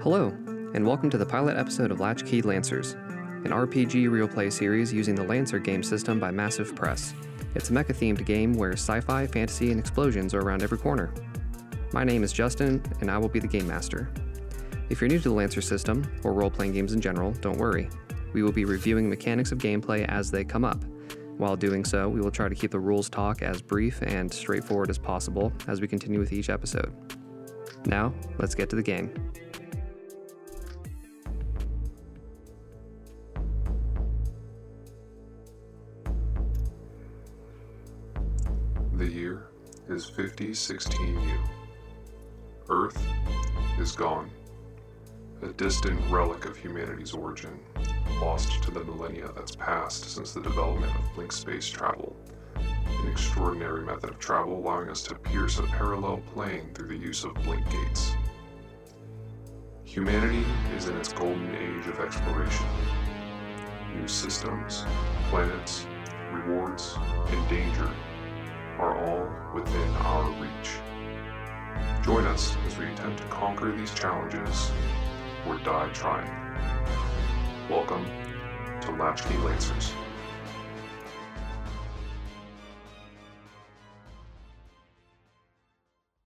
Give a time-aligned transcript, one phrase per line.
[0.00, 0.32] Hello,
[0.72, 5.14] and welcome to the pilot episode of Latchkey Lancers, an RPG real play series using
[5.14, 7.12] the Lancer game system by Massif Press.
[7.54, 11.12] It's a mecha themed game where sci fi, fantasy, and explosions are around every corner.
[11.92, 14.10] My name is Justin, and I will be the game master.
[14.88, 17.90] If you're new to the Lancer system, or role playing games in general, don't worry.
[18.32, 20.82] We will be reviewing mechanics of gameplay as they come up.
[21.38, 24.90] While doing so, we will try to keep the rules talk as brief and straightforward
[24.90, 26.92] as possible as we continue with each episode.
[27.86, 29.14] Now, let's get to the game.
[38.94, 39.46] The year
[39.88, 41.38] is 5016U.
[42.68, 43.00] Earth
[43.78, 44.28] is gone,
[45.42, 47.60] a distant relic of humanity's origin,
[48.20, 52.16] lost to the millennia that's passed since the development of blink space travel,
[52.56, 57.24] an extraordinary method of travel allowing us to pierce a parallel plane through the use
[57.24, 58.12] of blink gates.
[59.84, 60.44] Humanity
[60.76, 62.66] is in its golden age of exploration.
[63.94, 64.84] New systems,
[65.30, 65.86] planets,
[66.32, 66.96] rewards,
[67.28, 67.90] and danger
[68.78, 70.70] are all within our reach.
[72.04, 74.70] Join us as we attempt to conquer these challenges
[75.46, 76.47] or die trying.
[77.68, 78.06] Welcome
[78.80, 79.92] to Latchkey Lancers.